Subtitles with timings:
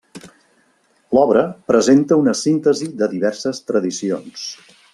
[1.17, 1.43] L'obra
[1.73, 4.49] presenta una síntesi de diverses tradicions.